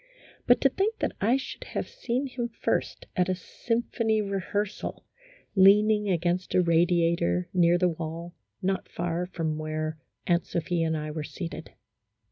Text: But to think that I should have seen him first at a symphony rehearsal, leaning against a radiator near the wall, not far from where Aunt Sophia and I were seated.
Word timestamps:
But 0.47 0.59
to 0.61 0.69
think 0.69 0.97
that 0.97 1.11
I 1.21 1.37
should 1.37 1.63
have 1.63 1.87
seen 1.87 2.25
him 2.25 2.49
first 2.49 3.05
at 3.15 3.29
a 3.29 3.35
symphony 3.35 4.19
rehearsal, 4.19 5.05
leaning 5.55 6.09
against 6.09 6.55
a 6.55 6.61
radiator 6.63 7.49
near 7.53 7.77
the 7.77 7.89
wall, 7.89 8.33
not 8.63 8.89
far 8.89 9.27
from 9.27 9.59
where 9.59 9.99
Aunt 10.25 10.47
Sophia 10.47 10.87
and 10.87 10.97
I 10.97 11.11
were 11.11 11.21
seated. 11.23 11.73